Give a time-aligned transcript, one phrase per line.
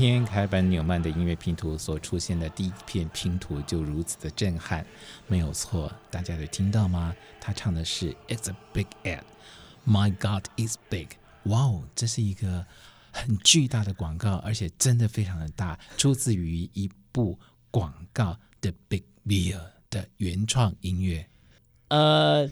[0.00, 4.82] 天凯尔本纽曼的音乐拼图所出现的第一片拼图就如此的震撼，
[5.26, 7.14] 没有错，大家有听到吗？
[7.38, 11.08] 他唱的是 "It's a big ad"，My God is big，
[11.42, 12.64] 哇哦，这是一个
[13.10, 17.38] 很巨大的广告，而且真的非常的大，出自于一部
[17.70, 21.28] 广告的 Big Beer 的原创音乐。
[21.88, 22.50] 呃，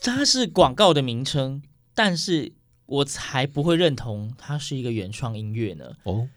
[0.00, 1.60] 它是广告的名称，
[1.92, 2.52] 但是
[2.86, 5.96] 我才不会认同它是一个原创音乐呢。
[6.04, 6.28] 哦。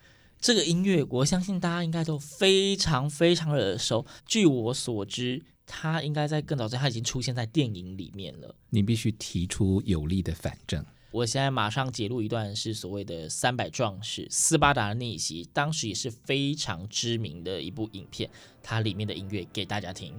[0.42, 4.03] 这个音乐，我相信大家应该都非常非常的耳熟。
[4.25, 8.56] 据我所知，它应该在更早之前，它已经出现在电影里面了。
[8.72, 10.84] 你必须提出有力的反证。
[11.12, 18.28] 我现在马上截录一段，是所谓的《三百壮士》斯巴达的逆袭，当时也是非常知名的一部影片。
[18.64, 20.12] 它里面的音乐给大家听。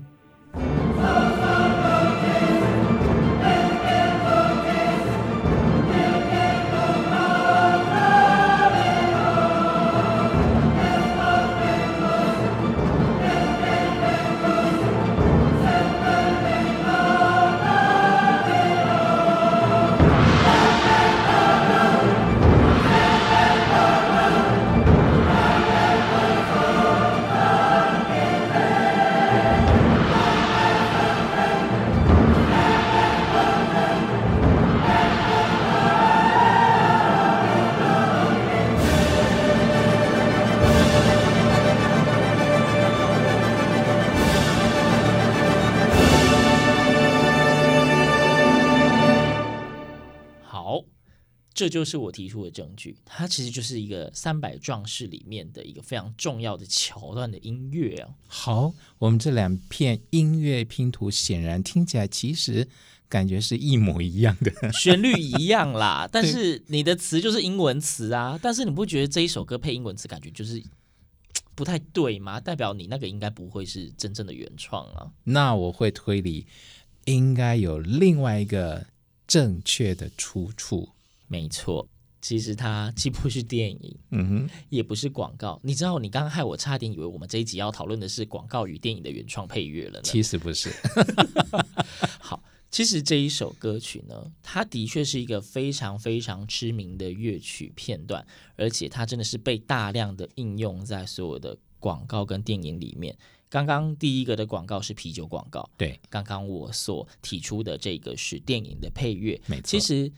[51.62, 58.10] 这就是我提出的证据，它其实就是一个《三百壮士》里面的一个非常重要的桥段的音乐啊。
[58.26, 62.66] 好，我们这两片音乐拼图显然听起来其实
[63.08, 68.36] 感觉是一模一样的， 旋律一样啦，但是你的词就是英文词啊。
[68.42, 70.60] 但是你不觉得这一首歌配英文词感觉就是
[71.54, 72.40] 不太对吗？
[72.40, 75.12] 代表你那个应该不会是真正的原创啊。
[75.22, 76.44] 那我会推理，
[77.04, 78.84] 应该有另外一个
[79.28, 80.88] 正确的出处。
[81.32, 81.88] 没错，
[82.20, 85.58] 其实它既不是电影，嗯哼，也不是广告。
[85.64, 90.02] 你知道，你刚刚害我差点以为我们这一集要讨论的是广告与电影的原创配乐了呢。
[90.04, 90.70] 其实不是。
[92.20, 98.22] 好，其实这一首歌曲呢，它的确是一个非常非常知名的乐曲片段，
[98.56, 103.16] 而且它真的是被大量的应用在所有的广告跟电影里面。
[103.48, 105.98] 刚刚第一个的广告是啤酒广告，对。
[106.10, 109.62] 刚刚我所提出的这个是电影的配乐，没错。
[109.66, 110.12] 其实。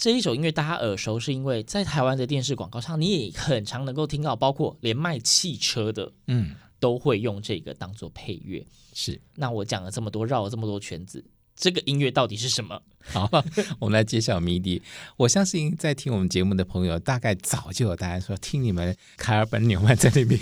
[0.00, 8.66] 这一首音乐大家耳熟，是因为在台湾的电视广告上，你也很常能够听到，包括连卖汽车的，嗯，都会用这个当做配乐。
[8.94, 11.22] 是，那我讲了这么多，绕了这么多圈子。
[11.60, 12.82] 这个音乐到底是什么？
[13.04, 13.28] 好，
[13.78, 14.80] 我们来揭晓谜底。
[15.18, 20.40] 我相信在听我们节目的朋友，大概早就有答案说，说听你们凯尔本纽曼在那边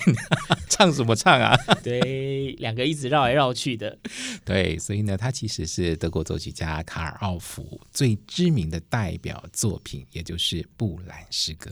[0.69, 1.57] 唱什么唱啊？
[1.83, 3.99] 对，两个一直绕来绕去的。
[4.45, 11.71] 对，所以呢，他其实是德国作曲家卡尔奥弗最知名的代表作品，也就是《布兰诗歌》。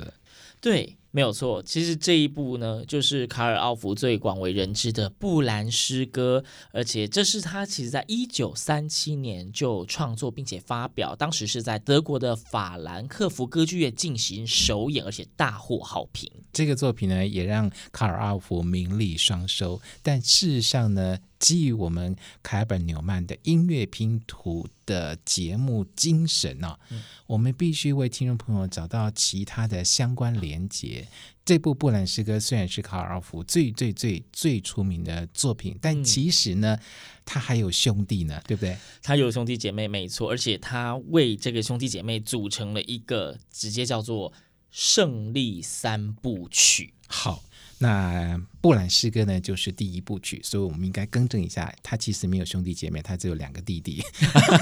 [0.60, 0.96] 对。
[1.16, 16.30] 没有错，其实这一部呢，就是卡尔奥弗最广为人知的《布兰诗歌》，而且这是他其实在一九三七年就创作并且发表，当时是在德国的法兰克福歌剧院进行首演，而且大获好评。
[16.52, 31.06] 这个作品呢，也让卡尔奥弗名利双收，但事实上呢，基于我们凯本纽曼的音乐拼图的节目精神呢、啊嗯，我们必须为听众朋友找到其他的相关连结。
[31.44, 36.78] 这部《布兰诗歌》虽然是卡尔奥弗最最最最出名的作品，但其实呢，
[37.24, 38.76] 他还有兄弟呢，对不对？
[39.02, 44.32] 他有兄弟姐妹，没错，而且他为这个兄弟姐妹组成了一个直接叫做
[44.70, 46.94] 胜利三部曲。
[47.06, 47.42] 好。
[47.78, 54.02] 那布兰诗歌呢，就是第一部曲，所以我们应该更正一下，他其实没有兄弟姐妹，他只有两个弟弟。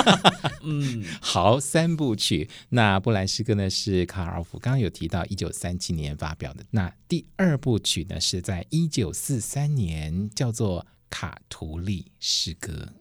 [0.62, 2.48] 嗯， 好，三部曲。
[2.70, 6.64] 那布兰诗歌呢，是卡尔奥弗刚刚有提到，一九三七年发表的。
[6.70, 12.92] 那第二部曲呢，是在一九四三年，叫做卡图利诗歌。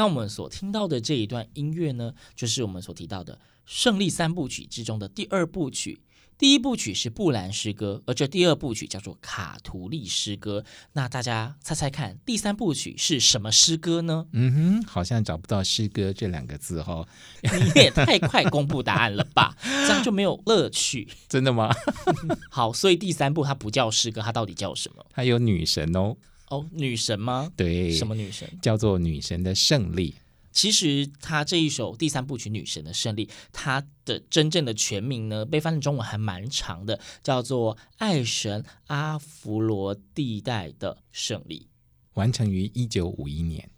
[0.00, 6.00] 刚刚我们所听到的这一段音乐呢，就是我们所提到的胜利三部曲之中的第二部曲。
[6.38, 10.64] 第一部曲是布兰诗歌，而这第二部曲叫做卡图利诗歌。
[10.94, 14.24] 那大家猜猜看，第三部曲是什么诗歌呢？
[14.32, 17.06] 嗯哼，好像找不到“诗歌”这两个字哦。
[17.42, 19.54] 你也太快公布答案了吧？
[19.62, 21.06] 这样就没有乐趣。
[21.28, 21.68] 真的吗？
[22.48, 25.04] 好，所以第三部它不叫诗歌，它到底叫什么？
[25.10, 26.16] 它有女神哦。
[26.50, 27.50] 哦，女神吗？
[27.56, 28.46] 对，什么女神？
[28.60, 30.14] 叫做女神的胜利。
[30.52, 41.60] 其实他这一首第三部曲《女神的胜利》，它的真正的全名呢，被翻成中文还蛮长的，叫做《爱神阿弗罗蒂带的胜利》，
[42.14, 43.70] 完成于一九五一年。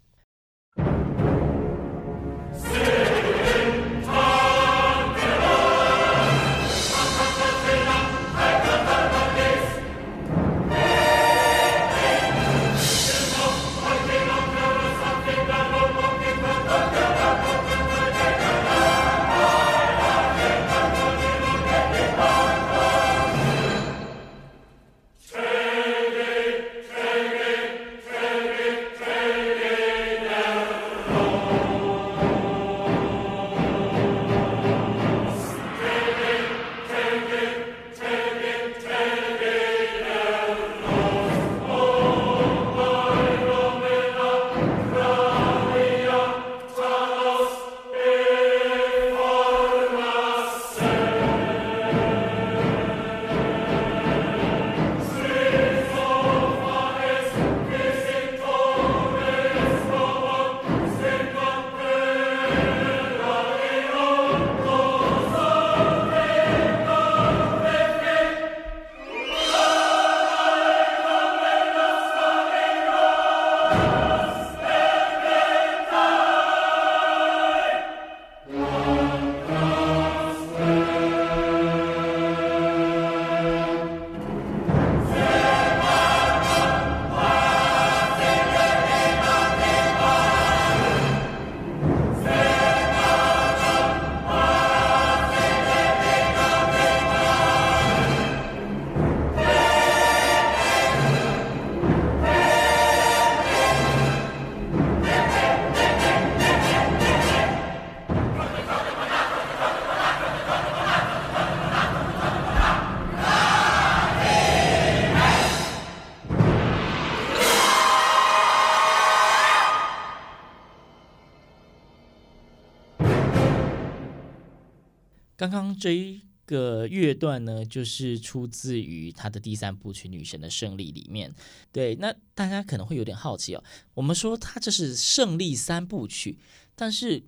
[125.49, 131.33] 刚刚这一个乐段呢，就是出自于他的第三部曲《女神的胜利》里面。
[131.69, 133.61] 对，那大家可能会有点好奇哦。
[133.93, 136.39] 我们说他这是胜利三部曲，
[136.75, 137.23] 但是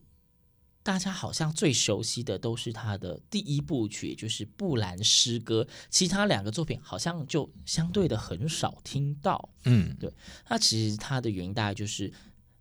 [0.81, 5.67] 大家好像最熟悉的都是他的第一部曲，就是布兰诗歌。
[5.89, 9.49] 其他两个作品好像就相对的很少听到。
[9.65, 10.09] 嗯，对。
[10.47, 12.13] 那其实它的原因大概就是。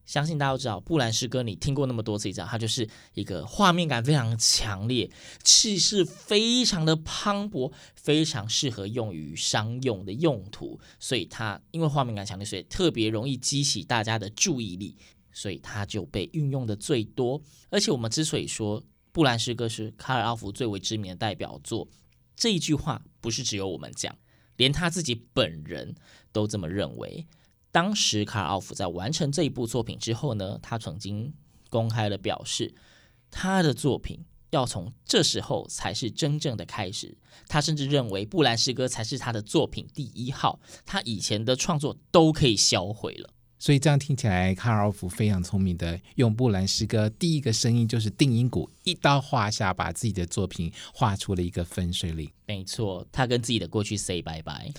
[0.04, 5.10] 相信大家都知道，布兰诗歌你听过那么多次，你知道它就是一个画面感非常强烈，
[5.42, 10.78] 气势非常的磅礴，非常适合用于商用的用途。
[11.00, 14.96] 所以它因为画面感强烈，所以特别容易激起大家的注意力，
[15.32, 17.40] 所以它就被运用的最多。
[17.70, 21.88] 而且我们之所以说布兰诗歌是卡尔奥弗最为知名的代表作，
[22.36, 24.14] 这一句话不是只有我们讲，
[24.56, 25.94] 连他自己本人
[26.30, 27.26] 都这么认为。
[27.74, 31.34] 当时卡尔奥夫在完成这一部作品之后呢，他曾经
[31.68, 32.72] 公开的表示，
[33.32, 37.18] 他的作品要从这时候才是真正的开始。
[37.48, 43.30] 他甚至认为布兰诗歌才是他的作品第一号，他以前的创作都可以销毁了。
[43.58, 52.30] 所以这样听起来，卡尔奥夫非常聪明的用布兰诗歌第一个声音就是定音鼓，一刀划下，把自己的作品画出了一个分水岭。
[52.46, 54.70] 没错，他跟自己的过去 say 拜拜，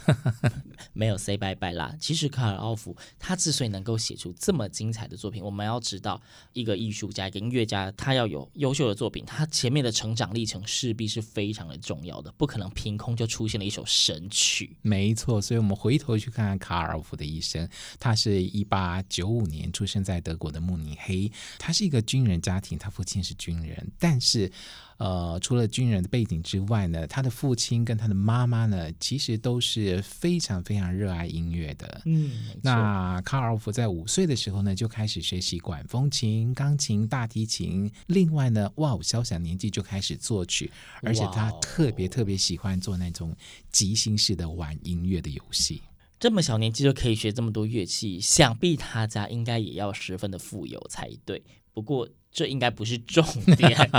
[0.94, 1.96] 没有 say 拜拜啦。
[2.00, 6.22] 其实卡尔奥夫他之所以能够写出这么精彩的作品，我们要知道，
[6.54, 14.78] 一个艺术家、一个音乐家，他要有优秀的作品，他前面的成长历程势必是非常的重要的，不可能凭空就出现了一首神曲。
[14.84, 17.68] 没错，所以我们回头去看看卡尔奥夫的一生，
[18.00, 24.52] 他是一八九五年出生在德国的慕尼黑，他是一个军人家庭，他父亲是军人，但是。
[24.98, 32.02] 呃，除了军人的背景之外呢，他的父亲跟他的妈妈呢，其实都是非常非常热爱音乐的。
[32.06, 32.32] 嗯，
[32.64, 37.92] 那卡尔奥弗在五岁的时候呢，就开始学习管风琴、钢琴、大提琴。
[38.08, 40.72] 另外呢，哇，小小年纪就开始作曲，
[41.04, 43.36] 而且他特别特别喜欢做那种
[43.70, 45.82] 即兴式的玩音乐的游戏。
[46.18, 51.44] 这么小年纪就可以学这么多乐器，想必他家应该也要十分的富有才对。
[51.74, 52.08] 不过。
[52.36, 53.26] 这应该不是重
[53.56, 53.90] 点。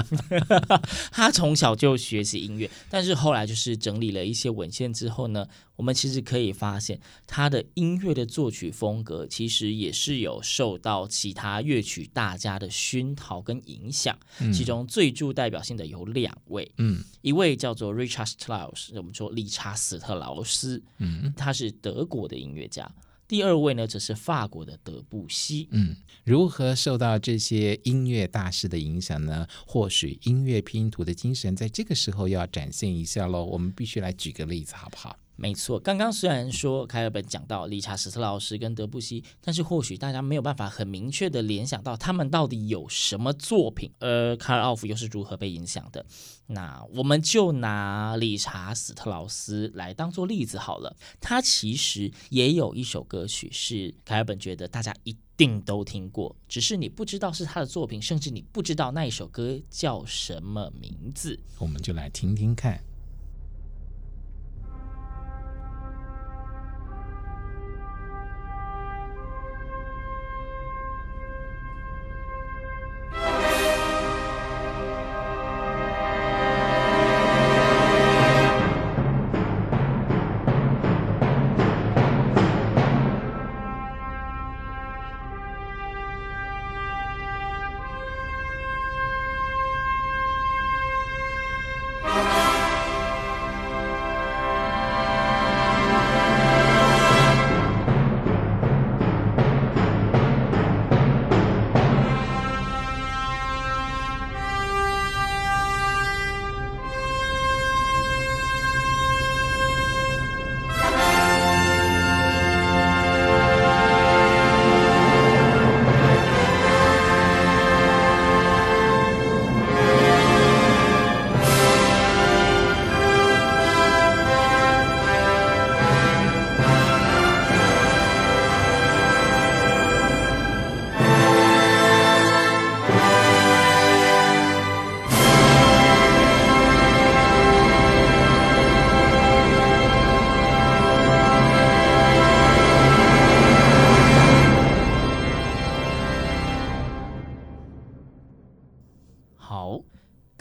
[1.10, 14.14] 他从小就学习音乐，但是后来就是整理了一些文献之后呢，我们其实可以发现，他的音乐的作曲风格其实也是有受到其他乐曲大家的熏陶跟影响。
[14.40, 22.86] 嗯、其中最具代表性的有两位，嗯，一位叫做 Richard Strauss，我们说理查斯特劳斯，嗯，他是德国的音乐家。
[23.28, 25.68] 第二位呢，则是法国的德布西。
[25.70, 29.46] 嗯，如何受到这些音乐大师的影响呢？
[29.66, 33.44] 或许音乐拼图的精神在这个时候要展现一下喽。
[33.44, 35.16] 我们必须来举个例子，好不好？
[35.38, 46.04] 没错，刚刚虽然说凯尔本讲到理查史特劳斯跟德布西，但是或许大家没有办法很明确的联想到他们到底有什么作品，而卡尔奥弗又是如何被影响的。
[46.46, 61.38] 那我们就拿理查史特劳斯来当做例子好了，他其实也有一首歌曲是凯尔本觉得大家一定都听过，只是你不知道是他的作品，甚至你不知道那一首歌叫什么名字。
[61.58, 62.82] 我们就来听听看。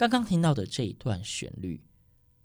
[0.08, 1.82] 刚刚听到的这一段旋律，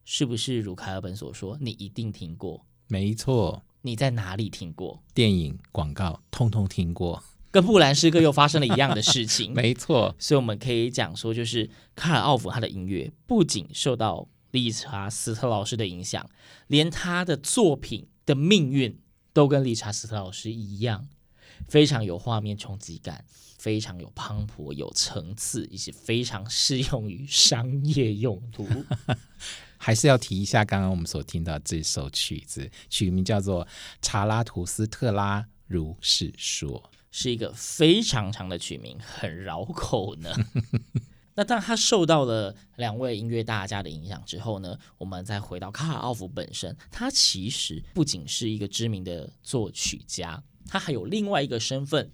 [0.04, 2.66] 是不是如凯尔本所说，你一定听过？
[2.88, 5.04] 没错，你在哪里听过？
[5.14, 7.24] 电影、广告，通通听过。
[7.52, 9.54] 跟布兰诗歌又发生了一样的事情。
[9.56, 16.28] 没错，所以我们可以讲说，就是卡尔奥夫他的音乐不仅受到理查斯特老师的影响，
[16.66, 19.00] 连他的作品的命运
[19.34, 21.08] 都跟理查斯特老师一样，
[21.68, 23.24] 非常有画面冲击感。
[23.62, 28.68] 非常有磅礴、有层次，以及非常适用于商业用途。
[29.78, 33.64] 还是要提一下，刚刚我们所听到这首曲子，曲名叫做
[34.02, 36.72] 《查拉图斯特拉如是说》，
[37.12, 40.36] 是一个非常长的曲名，很绕口呢。
[41.36, 52.12] 那当他受到了两位音乐大家的影响之后呢，我们再回到卡尔奥夫本身，他其实不仅是一个知名的作曲家，他还有另外一个身份。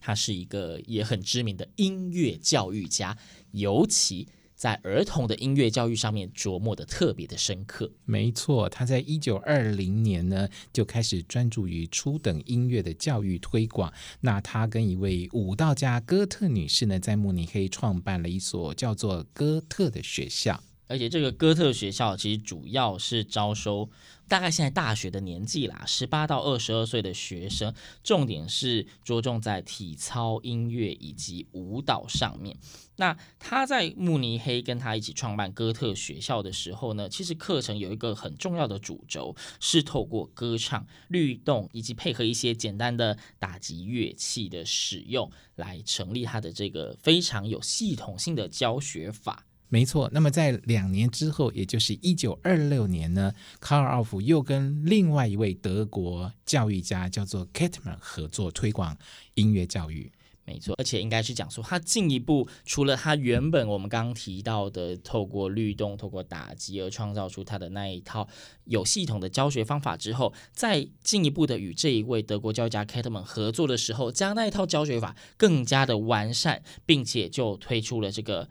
[0.00, 3.16] 他是一个也很知名的音乐教育家，
[3.52, 7.92] 尤其在儿童的音乐教育上面琢磨的特别的深刻。
[8.04, 13.92] 没错，他在一九二零年呢就开始专注于初等音乐的教育推广。
[14.20, 20.60] 那他跟一位舞蹈家哥特女士呢，在慕尼黑创办了一所叫做哥特的学校。
[20.88, 23.90] 而且这个哥特学校其实主要是招收
[24.28, 32.56] 大概现在大学的年纪啦，十八到二十二岁的学生，重点是着重在体操、音乐以及舞蹈上面。
[32.96, 49.46] 那他在慕尼黑跟他一起创办哥特学校的时候呢，其实课程有一个很重要的主轴，是透过歌唱、律动以及配合一些简单的打击乐器的使用，来成立他的这个非常有系统性的教学法。
[49.70, 58.96] 没错，那么在两年之后，也就是一九二六年呢，卡尔奥夫又跟另外一位德国教育家叫做 k a t m a n 合作推广
[59.34, 60.10] 音乐教育。
[60.46, 68.26] 没错，而且应该是讲说，他进一步除了他原本我们刚刚提到的透过律动、透过打击而创造出他的那一套
[68.64, 78.48] 有系统的教学方法之后，再进一步的与这一位德国教育家 k a t m a n 合作的时候，将那一套教学法更加的完善，并且就推出了这个。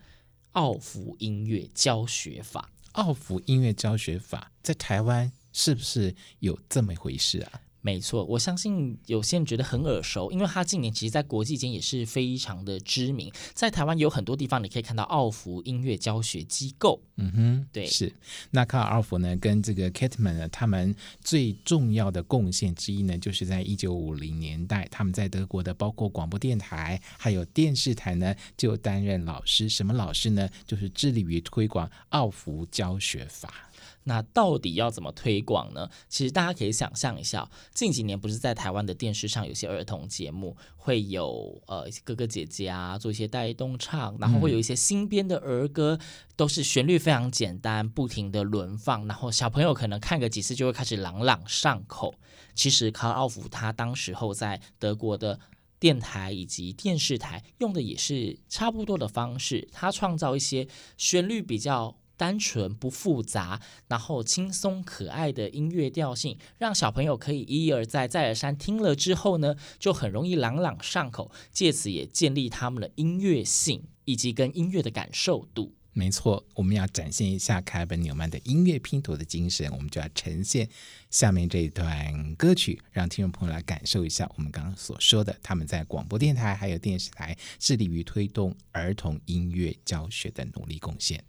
[0.57, 7.61] 奥福音乐教学法，奥福音乐教学法在台湾是不是有这么一回事啊？
[7.87, 13.31] 没错，我相信有些人觉得很耳熟，因为他近年其实，在国际间也是非常的知名。
[13.53, 17.01] 在台湾有很多地方，你可以看到奥福音乐教学机构。
[17.15, 18.11] 嗯哼，对，是。
[18.51, 29.69] 那卡尔奥福呢，跟这个 Kettmann 呢，他们最重要的贡献之一呢，就是在一九五零年代，他们在德国的包括广播电台还有电视台呢，就担任老师。
[29.69, 30.49] 什么老师呢？
[30.65, 33.66] 就是致力于推广奥福教学法。
[34.07, 35.89] 那到底要怎么推广呢？
[36.07, 45.99] 其实大家可以想象一下，近几年不是在台湾的电视上有些儿童节目，会有呃哥哥姐姐啊做一些带动唱，然后会有一些新编的儿歌，
[46.37, 52.15] 都是旋律非常简单，不停的轮放，然后小朋友可能看个几次就会开始朗朗上口。
[52.55, 55.37] 其实卡尔奥弗他当时候在德国的
[55.81, 61.97] 电台以及电视台用的也是差不多的方式，他创造一些旋律比较。
[62.17, 75.75] 单纯不复杂，然后轻松可爱的音乐调性，让小朋友可以一而再、再而三听了之后呢，就很容易朗朗上口，借此也建立他们的音乐性以及跟音乐的感受度。
[75.93, 80.69] 没错，我们要展现一下凯尔本纽曼的音乐拼图的精神，我们就要呈现
[81.09, 91.23] 下面这一段歌曲，让听众朋友来感受一下我们刚刚所说的，他们在广播电台还有电视台致力于推动儿童音乐教学的努力贡献。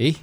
[0.00, 0.16] 诶，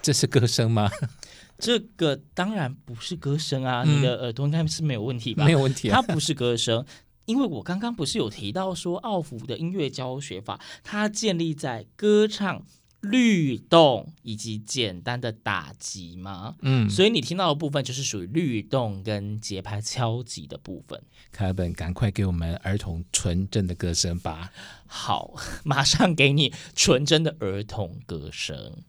[0.00, 0.90] 这是歌声吗？
[1.58, 3.84] 这个当然不是歌声啊！
[3.86, 5.44] 嗯、你的耳朵应该是没有问题吧？
[5.44, 6.82] 没有问题、啊，它不是歌声，
[7.26, 12.64] 因为我刚刚不是有提到说奥福的音乐教学法，它建立在歌唱、
[13.02, 16.54] 律动以及简单的打击吗？
[16.62, 21.02] 嗯，所以你听到的部分就是属于律动跟节拍敲击的部分。
[21.32, 24.52] 凯尔本，赶快给我们儿童纯正的歌声吧！
[24.86, 25.34] 好，
[25.66, 28.84] 马上给你纯真的儿童歌声。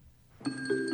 [0.46, 0.89] you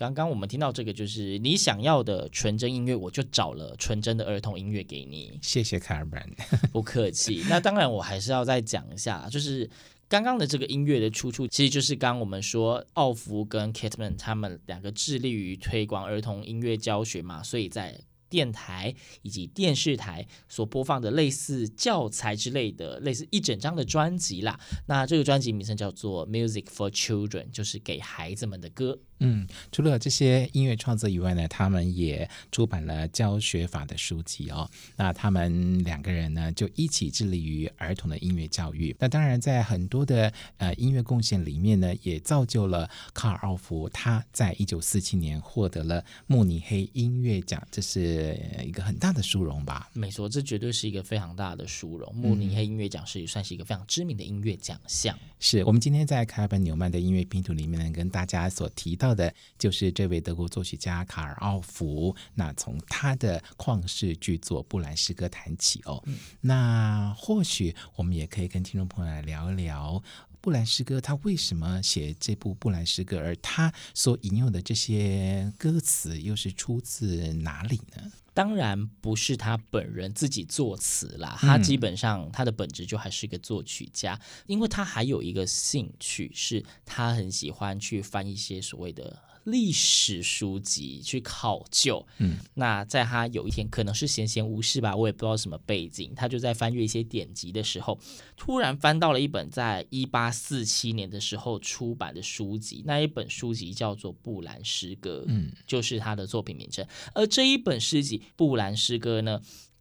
[0.00, 5.38] 刚刚我们听到这个就是你想要的纯真音乐，我就找了纯真的儿童音乐给你。
[5.42, 6.26] 谢谢凯尔曼，
[6.72, 7.44] 不客气。
[7.50, 9.68] 那当然，我还是要再讲一下，就是
[10.08, 18.00] 刚刚的这个音乐的出处，其实就是刚刚我们说奥福跟 Kettmann 他们两个致力于推广儿童音乐教学嘛，所以在。
[18.30, 24.58] 电台以及电视台所播放的类似教材之类的，类似一整张的专辑啦。
[24.86, 28.98] 那这个专辑名称叫做《Music for Children》，就是给孩子们的歌。
[29.22, 34.70] 嗯，除了这些音乐创作以外呢，他们也出版了教学法的书籍哦。
[34.96, 38.96] 那他们两个人呢，就一起致力于儿童的音乐教育。
[38.98, 43.90] 那当然，在很多的呃音乐贡献里面呢，也造就了卡尔奥弗。
[43.90, 48.19] 他在一九四七年获得了慕尼黑音乐奖，这是
[48.64, 49.90] 一个很大的殊荣吧？
[49.92, 52.14] 没错，这绝对是一个非常大的殊荣。
[52.14, 55.18] 慕尼黑音乐奖是也算是一个非常知名的音乐奖项。
[55.38, 62.14] 是我们今天在卡尔本纽曼的音乐拼图里面呢，跟大家所提到的，就是这位德国作曲家卡尔奥弗。
[62.34, 66.02] 那从他的旷世巨作《布兰诗歌》谈起哦。
[66.06, 70.02] 嗯、那或许我们也可以跟听众朋友来聊一聊
[70.40, 78.12] 布兰诗歌，他为什么写这部布兰诗歌，而他所引用的这些歌词又是出自哪里呢？
[78.32, 89.22] 当然不是他本人自己作词啦，他基本上他的本质就还是一个作曲家，因为他还有一个兴趣，是他很喜欢去翻一些所谓的。
[89.44, 97.98] 历史书籍去考究，嗯，那在他有一天可能是闲闲无事吧，我也不知道什么背景，他就在翻阅一些典籍的时候，
[98.36, 106.86] 突然翻到了一本在一八四七年的时候出版的书籍，那一本书籍叫做《布兰诗歌》，嗯，就是他的作品名称。
[107.14, 109.40] 而这一本诗集《布兰诗歌》呢，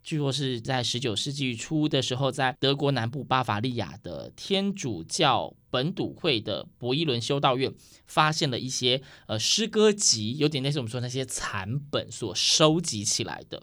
[0.09, 7.71] 据说是在十九世纪初的时候，在德国南部巴伐利亚的天主教本笃会的博伊伦修道院
[8.07, 13.61] 发现了一些呃诗歌集，有点类似我们说那些残本所收集起来的。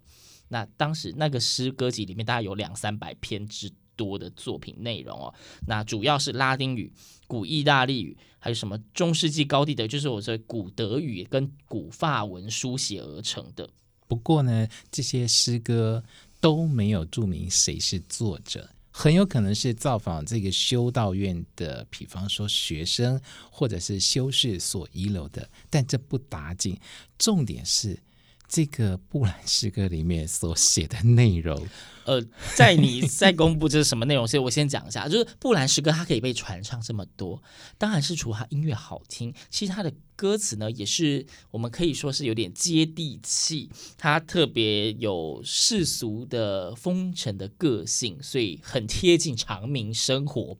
[0.50, 5.34] 那当时那个诗歌集里面大概有两三百篇之多的作品内容哦。
[5.66, 6.92] 那主要是拉丁语、
[7.26, 13.68] 古意大利语，还有什么中世纪高地的，就是我说古德语跟古法文书写而成的。
[14.08, 16.04] 不过呢，这些诗歌。
[16.40, 23.20] 都没有注明谁是作者，很有可能是造访这个修道院的，比方说学生
[23.50, 26.78] 或者是修士所遗留的，但这不打紧。
[27.18, 27.98] 重点是
[28.48, 31.66] 这个布兰诗歌里面所写的内容。
[32.04, 37.42] 呃，在你 在公布这是什么内容，所以我先讲一下，就是布兰诗歌它可以被传唱这么多，
[37.78, 50.56] 当然是除了它音乐好听，其实它的歌词呢也是我们可以说是有点接地气，它特别有世俗的风尘的个性，所以很贴近常民生活。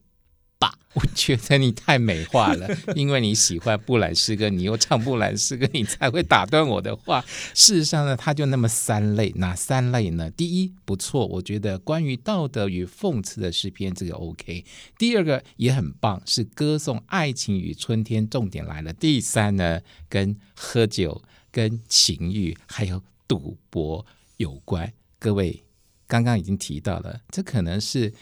[0.66, 7.24] 吧，我觉得你太美化了， 因为你喜欢布兰诗歌，你又唱布兰诗歌，你才会打断我的话。
[7.54, 10.30] 事实上呢，它就那么三类，哪三类呢？
[10.30, 14.64] 第一，不错，我觉得关于道德与讽刺的诗篇，这个 OK。
[14.98, 18.92] 第二个也很棒，是歌颂爱情与春天，重点来了。
[18.92, 24.04] 第三呢，跟喝酒、跟情欲还有赌博
[24.38, 24.92] 有关。
[25.18, 25.62] 各位
[26.06, 28.12] 刚刚已经提到了，这可能是。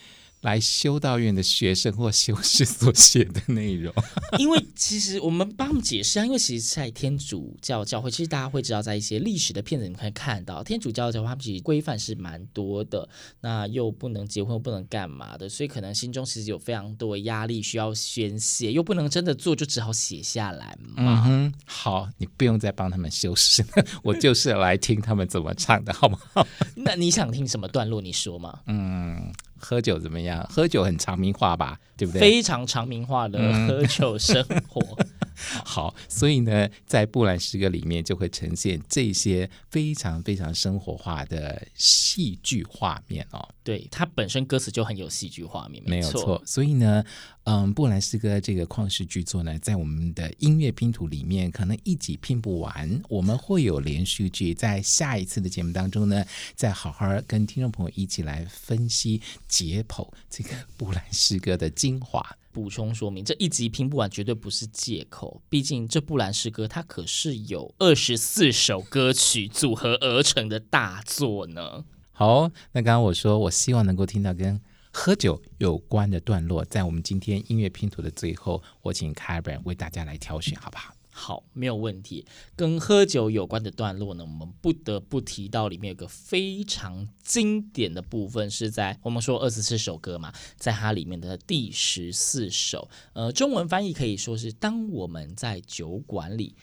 [0.45, 3.93] 来修道院的学生或修士所写的内容，
[4.39, 13.09] 因为其实我们帮他们解释啊，因为其实，在天主教教会，其实大家会知道，在一些历史的片子里面可以看到，天主教教会他们其实规范是蛮多的，
[13.41, 20.95] 那又不能结婚，又不能干嘛的，所以可能心中其实有非常多的压力需要宣泄，又不能真的做，就只好写下来嘛。
[20.99, 23.65] 嗯哼，好，你不用再帮他们修饰，
[24.03, 26.47] 我就是来听他们怎么唱的，好不好？
[26.77, 28.03] 那你想听什么段落？
[28.03, 28.61] 你说嘛。
[28.67, 29.33] 嗯。
[29.65, 30.47] 喝酒怎么样？
[30.53, 32.21] 喝酒很长明化吧，对不对？
[32.21, 34.81] 非常长明化的喝酒生活。
[34.99, 35.07] 嗯
[35.65, 43.49] 好，所以呢，在布兰诗歌里面就会呈现这些非常非常生活化的戏剧画面哦。
[43.63, 46.41] 对，它本身歌词就很有戏剧画面，没有错。
[46.45, 47.05] 所以呢，
[47.45, 62.37] 嗯，布兰诗歌这个旷世巨作呢，在我们的音乐拼图里面可能一集拼不完，我们会有连续剧，在下一次的节目当中呢，再好好跟听众朋友一起来分析解剖这个布兰诗歌的精华。
[62.55, 65.43] 补充说明，这一集拼不完绝对不是借口。
[65.49, 71.85] 毕竟这布兰诗歌它可是有二十四首歌曲组合而成的大作呢。
[72.13, 74.61] 好，那刚刚我说我希望能够听到跟
[74.93, 80.95] 喝酒有关的段落，在我们今天音乐拼图的最后，我请凯文为大家来挑选，好不好？
[81.17, 82.27] 好，没有问题。
[82.57, 96.57] 跟喝酒有关的段落呢，我们不得不提到里面有个非常经典的部分，是在我们说二十四首歌嘛，在它里面的第十四首，呃，中文翻译可以说是当我们在酒馆里。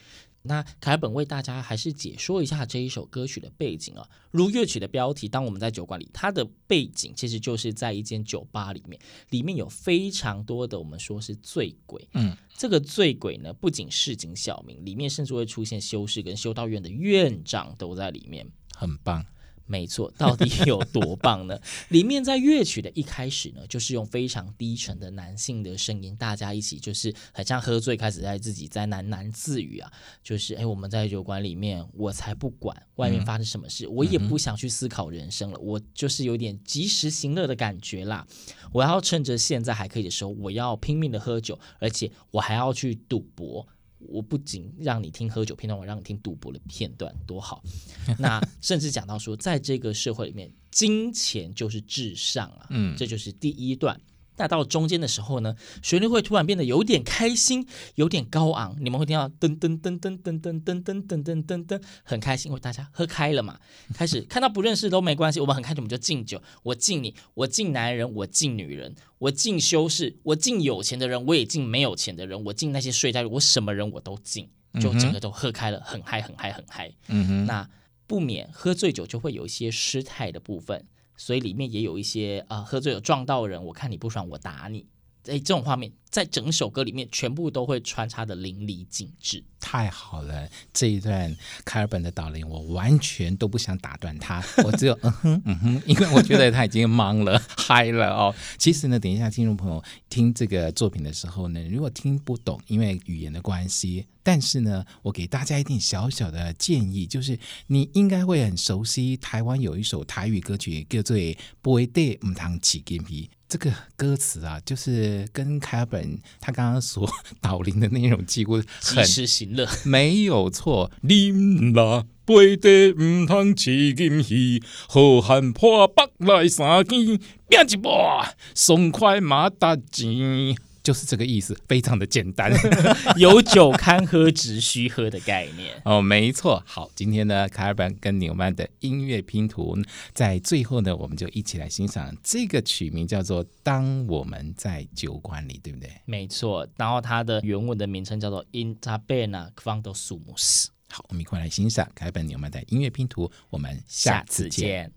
[0.43, 8.99] 那凯尔本为大家还是解说一下这一首歌曲的背景啊，如乐曲的标题，当我们在酒馆里，它的背景其实就是在一间酒吧里面，
[9.29, 19.25] 里面有非常多的我们说是醉鬼，嗯，这个醉鬼呢，不仅市井小民，里面甚至会出现修士跟修道院的院长都在里面，很棒。
[19.71, 21.57] 没错，到底 有多棒呢？
[21.87, 29.89] 里面在乐曲的一开始呢，就是用非常低沉的男性的声音，大家一起就是很像喝醉，开始在自己在喃喃自语啊，
[30.21, 38.27] 就是哎，我们在酒馆里面，我才不管外面发生什么事，嗯、我也不想去思考人生了，嗯、我就是有点及时行乐的感觉啦。
[38.73, 43.65] 我要趁着现在还可以的时候，我要拼命的喝酒，而且我还要去赌博。
[44.07, 47.63] 我不仅让你听喝酒片段，我让你听赌博的片段，多好！
[48.19, 53.99] 那甚至讲到说，在这个社会里面，金钱就是至上啊，嗯，这就是第一段。
[54.41, 58.75] 那到中间的时候呢，旋律会突然变得有点开心，有点高昂。
[58.79, 63.59] 你们会听到噔噔噔噔噔噔噔噔噔噔噔噔，很开心，因为大家喝开了嘛。
[63.93, 66.41] 开始看到不认识都没关系，我们很开心，我们就敬酒。
[66.63, 74.49] 我敬你，我敬男人，我敬女人，我敬修士，我敬有钱的人，我也敬没有钱的人，我敬那些睡袋，我什么人我都敬，
[74.81, 76.91] 就整个都喝开了，很嗨，很嗨，很嗨。
[77.09, 77.69] 嗯哼，那
[78.07, 80.87] 不免喝醉酒就会有一些失态的部分。
[81.23, 84.87] 所以里面也有一些啊、呃，喝醉了撞到人，我看你不爽，我打你。
[85.27, 90.49] 哎，这种画面在整首歌里面全部都会穿插的淋漓尽致，太好了！
[90.73, 98.33] 这一段凯尔本的导聆，我完全都不想打断他，我只有 嗯哼嗯哼，因为我觉得他已经忙了 嗨了哦。
[98.57, 111.15] 其实呢，等一下听众朋友听这个作品的时候呢，如果听不懂，因为语言的关系，但是呢，我给大家一点小小的建议，就是你应该会很熟悉台湾有一首台语歌曲叫做
[111.61, 113.29] 《不会对唔通起金皮》。
[113.51, 117.05] 这个歌词啊，就是跟凯尔本他刚刚所
[117.41, 120.89] 导聆的内容几乎很及时行乐， 没有错。
[121.03, 127.17] 啉啦，杯底唔通饲金鱼，好汉破北来三更，
[127.49, 130.55] 拼一波，爽快马达钱。
[130.83, 132.51] 就是这个意思，非常的简单，
[133.17, 136.61] 有酒堪喝，只需喝的概念哦，没错。
[136.65, 139.77] 好，今天呢，卡尔本跟纽曼的音乐拼图，
[140.13, 145.89] 在最后呢，我们就一起来欣赏这个曲名，叫做《当我们在酒馆里》，对不对？
[146.05, 146.67] 没错。
[146.77, 150.67] 然后它的原文的名称叫做 Intabena Quando Sumus。
[150.89, 154.91] 好，我们一块来欣赏卡尔本纽曼的音乐拼图，我们下次见。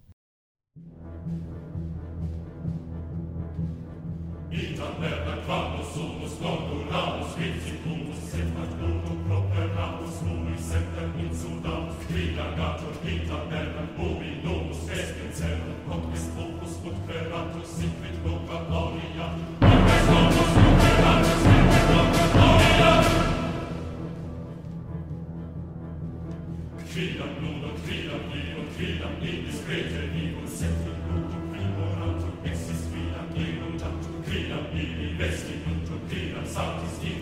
[4.54, 15.16] Internet quando sumus conduramus vincicumus sed factum properamus unui semper insultamus trilagatur internet uminus est
[15.18, 19.26] in cernum contest opus ut feratus siquid loca gloria.
[19.58, 22.92] Contest opus ut feratus siquid loca gloria.
[26.92, 31.23] Quidam nudo, quidam nio, quidam indiscrete nio, sed in
[36.54, 37.13] Sound is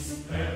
[0.00, 0.49] His name.